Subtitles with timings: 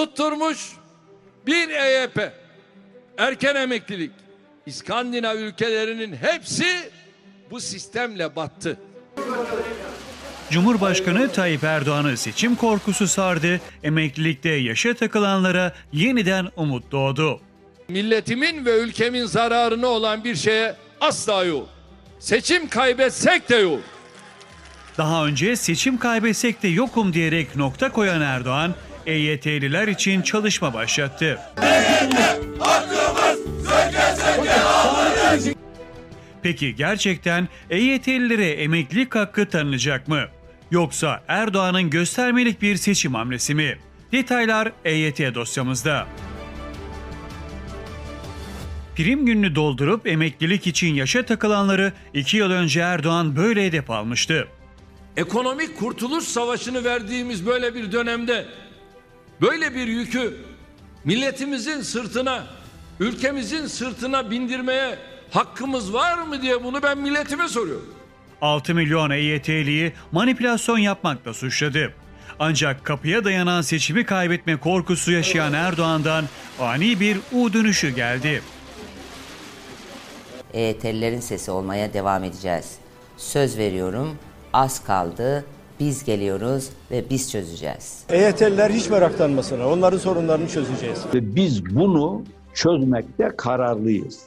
[0.00, 0.58] tutturmuş
[1.46, 2.32] bir EYP,
[3.18, 4.10] erken emeklilik.
[4.66, 6.66] İskandinav ülkelerinin hepsi
[7.50, 8.76] bu sistemle battı.
[10.50, 17.40] Cumhurbaşkanı Tayyip Erdoğan'ı seçim korkusu sardı, emeklilikte yaşa takılanlara yeniden umut doğdu.
[17.88, 21.68] Milletimin ve ülkemin zararına olan bir şeye asla yok.
[22.18, 23.80] Seçim kaybetsek de yok.
[24.98, 28.74] Daha önce seçim kaybetsek de yokum diyerek nokta koyan Erdoğan,
[29.10, 31.38] EYT'liler için çalışma başlattı.
[36.42, 40.24] Peki gerçekten EYT'lilere emeklilik hakkı tanınacak mı?
[40.70, 43.78] Yoksa Erdoğan'ın göstermelik bir seçim hamlesi mi?
[44.12, 46.06] Detaylar EYT dosyamızda.
[48.96, 54.48] Prim gününü doldurup emeklilik için yaşa takılanları 2 yıl önce Erdoğan böyle hedef almıştı.
[55.16, 58.46] Ekonomik kurtuluş savaşını verdiğimiz böyle bir dönemde
[59.40, 60.36] böyle bir yükü
[61.04, 62.44] milletimizin sırtına,
[63.00, 64.98] ülkemizin sırtına bindirmeye
[65.30, 67.94] hakkımız var mı diye bunu ben milletime soruyorum.
[68.42, 71.92] 6 milyon EYT'liyi manipülasyon yapmakla suçladı.
[72.38, 76.24] Ancak kapıya dayanan seçimi kaybetme korkusu yaşayan Erdoğan'dan
[76.60, 78.42] ani bir U dönüşü geldi.
[80.54, 82.74] EYT'lilerin sesi olmaya devam edeceğiz.
[83.16, 84.18] Söz veriyorum,
[84.52, 85.44] az kaldı,
[85.80, 88.04] biz geliyoruz ve biz çözeceğiz.
[88.08, 89.64] EYT'liler hiç meraklanmasınlar.
[89.64, 90.98] Onların sorunlarını çözeceğiz.
[91.14, 94.20] Ve biz bunu çözmekte kararlıyız.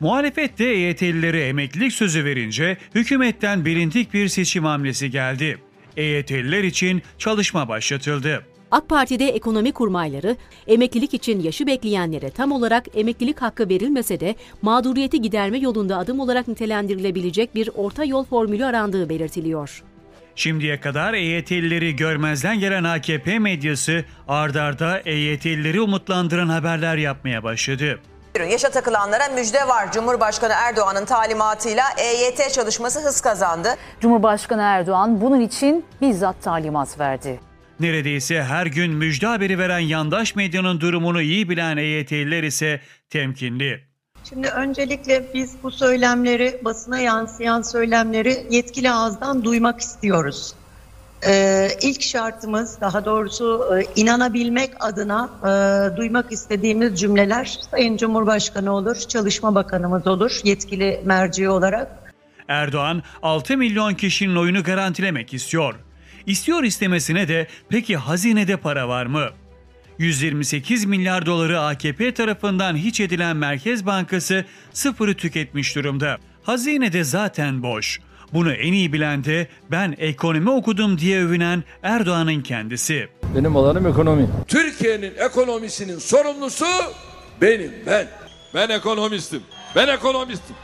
[0.00, 5.58] Muhalefet de EYT'lilere emeklilik sözü verince hükümetten bilindik bir seçim hamlesi geldi.
[5.96, 8.42] EYT'liler için çalışma başlatıldı.
[8.70, 10.36] AK Parti'de ekonomi kurmayları
[10.66, 16.48] emeklilik için yaşı bekleyenlere tam olarak emeklilik hakkı verilmese de mağduriyeti giderme yolunda adım olarak
[16.48, 19.82] nitelendirilebilecek bir orta yol formülü arandığı belirtiliyor.
[20.36, 28.00] Şimdiye kadar EYT'lileri görmezden gelen AKP medyası ardarda EYT'lileri umutlandıran haberler yapmaya başladı.
[28.50, 29.92] Yaşa takılanlara müjde var.
[29.92, 33.68] Cumhurbaşkanı Erdoğan'ın talimatıyla EYT çalışması hız kazandı.
[34.00, 37.40] Cumhurbaşkanı Erdoğan bunun için bizzat talimat verdi.
[37.80, 42.80] Neredeyse her gün müjde haberi veren yandaş medyanın durumunu iyi bilen EYT'liler ise
[43.10, 43.91] temkinli.
[44.28, 50.54] Şimdi öncelikle biz bu söylemleri, basına yansıyan söylemleri yetkili ağızdan duymak istiyoruz.
[51.26, 58.96] Ee, ilk şartımız, daha doğrusu e, inanabilmek adına e, duymak istediğimiz cümleler Sayın Cumhurbaşkanı olur,
[58.96, 61.88] Çalışma Bakanımız olur, yetkili merci olarak.
[62.48, 65.74] Erdoğan 6 milyon kişinin oyunu garantilemek istiyor.
[66.26, 69.28] İstiyor istemesine de peki hazinede para var mı?
[69.98, 76.18] 128 milyar doları AKP tarafından hiç edilen Merkez Bankası sıfırı tüketmiş durumda.
[76.42, 78.00] Hazinede zaten boş.
[78.32, 83.08] Bunu en iyi bilen de ben ekonomi okudum diye övünen Erdoğan'ın kendisi.
[83.36, 84.28] Benim alanım ekonomi.
[84.48, 86.66] Türkiye'nin ekonomisinin sorumlusu
[87.40, 88.06] benim, ben.
[88.54, 89.42] Ben ekonomistim.
[89.76, 90.56] Ben ekonomistim.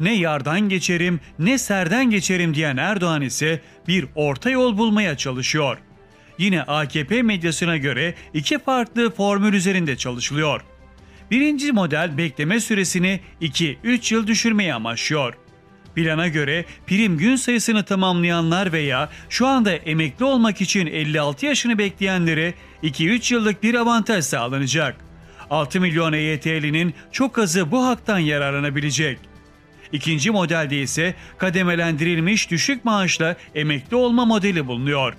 [0.00, 5.78] Ne yardan geçerim ne serden geçerim diyen Erdoğan ise bir orta yol bulmaya çalışıyor.
[6.38, 10.60] Yine AKP medyasına göre iki farklı formül üzerinde çalışılıyor.
[11.30, 15.34] Birinci model bekleme süresini 2-3 yıl düşürmeyi amaçlıyor.
[15.94, 22.54] Plana göre prim gün sayısını tamamlayanlar veya şu anda emekli olmak için 56 yaşını bekleyenlere
[22.82, 24.96] 2-3 yıllık bir avantaj sağlanacak.
[25.50, 29.18] 6 milyon EYT'linin çok azı bu haktan yararlanabilecek.
[29.92, 35.14] İkinci modelde ise kademelendirilmiş düşük maaşla emekli olma modeli bulunuyor.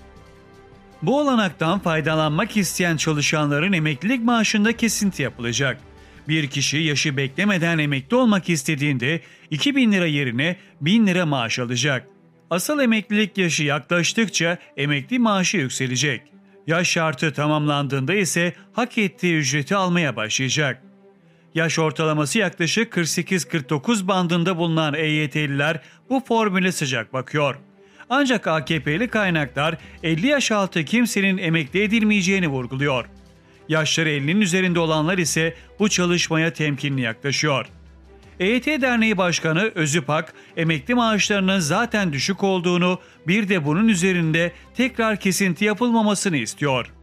[1.02, 5.82] Bu olanaktan faydalanmak isteyen çalışanların emeklilik maaşında kesinti yapılacak.
[6.28, 9.22] Bir kişi yaşı beklemeden emekli olmak istediğinde
[9.52, 12.08] 2000 lira yerine 1000 lira maaş alacak.
[12.50, 16.22] Asıl emeklilik yaşı yaklaştıkça emekli maaşı yükselecek.
[16.68, 20.84] Yaş şartı tamamlandığında ise hak ettiği ücreti almaya başlayacak.
[21.56, 27.56] Yaş ortalaması yaklaşık 48-49 bandında bulunan EYT'liler bu formüle sıcak bakıyor.
[28.10, 33.06] Ancak AKP'li kaynaklar 50 yaş altı kimsenin emekli edilmeyeceğini vurguluyor.
[33.70, 37.66] Yaşları 50'nin üzerinde olanlar ise bu çalışmaya temkinli yaklaşıyor.
[38.40, 45.66] EYT Derneği Başkanı Özüpak, emekli maaşlarının zaten düşük olduğunu, bir de bunun üzerinde tekrar kesinti
[45.66, 46.94] yapılmamasını istiyor.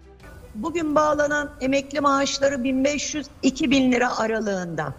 [0.54, 4.94] Bugün bağlanan emekli maaşları 1500-2000 lira aralığında.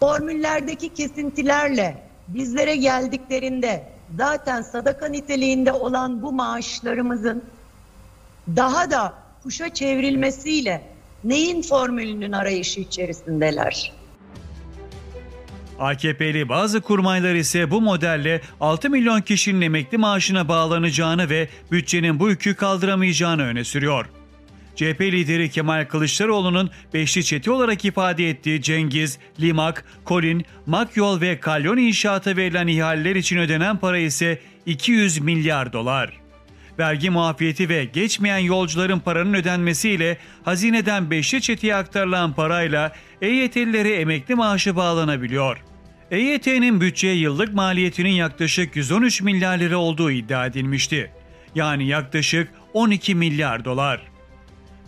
[0.00, 7.44] Formüllerdeki kesintilerle bizlere geldiklerinde zaten sadaka niteliğinde olan bu maaşlarımızın
[8.56, 10.84] daha da kuşa çevrilmesiyle
[11.24, 13.92] neyin formülünün arayışı içerisindeler?
[15.78, 22.28] AKP'li bazı kurmaylar ise bu modelle 6 milyon kişinin emekli maaşına bağlanacağını ve bütçenin bu
[22.28, 24.06] yükü kaldıramayacağını öne sürüyor.
[24.76, 31.76] CHP lideri Kemal Kılıçdaroğlu'nun beşli çete olarak ifade ettiği Cengiz, Limak, Kolin, Makyol ve Kalyon
[31.76, 36.12] inşaata verilen ihaleler için ödenen para ise 200 milyar dolar.
[36.78, 42.92] Vergi muafiyeti ve geçmeyen yolcuların paranın ödenmesiyle hazineden beşli çeteye aktarılan parayla
[43.22, 45.56] EYT'lilere emekli maaşı bağlanabiliyor.
[46.10, 51.10] EYT'nin bütçeye yıllık maliyetinin yaklaşık 113 milyar lira olduğu iddia edilmişti.
[51.54, 54.13] Yani yaklaşık 12 milyar dolar.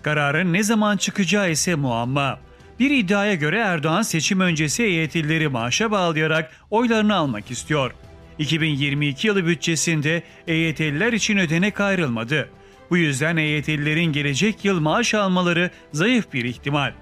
[0.07, 2.39] Kararın ne zaman çıkacağı ise muamma.
[2.79, 7.95] Bir iddiaya göre Erdoğan seçim öncesi EYT'lileri maaşa bağlayarak oylarını almak istiyor.
[8.39, 12.49] 2022 yılı bütçesinde EYT'liler için ödenek ayrılmadı.
[12.91, 16.93] Bu yüzden EYT'lilerin gelecek yıl maaş almaları zayıf bir ihtimal.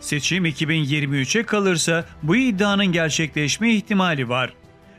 [0.00, 4.52] Seçim 2023'e kalırsa bu iddianın gerçekleşme ihtimali var.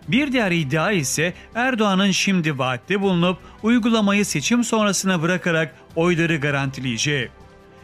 [0.07, 7.29] Bir diğer iddia ise Erdoğan'ın şimdi vaatte bulunup uygulamayı seçim sonrasına bırakarak oyları garantileyeceği.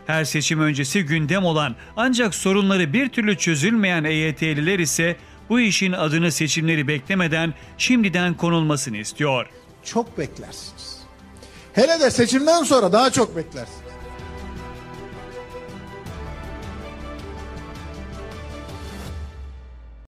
[0.08, 5.16] Her seçim öncesi gündem olan ancak sorunları bir türlü çözülmeyen EYT'liler ise
[5.50, 9.50] bu işin adını seçimleri beklemeden şimdiden konulmasını istiyor.
[9.84, 10.98] Çok beklersiniz.
[11.74, 13.97] Hele de seçimden sonra daha çok beklersiniz.